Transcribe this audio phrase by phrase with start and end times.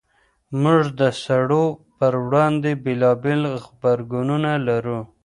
[0.61, 1.65] موږ د سړو
[1.97, 4.99] پر وړاندې بېلابېل غبرګونونه لرو.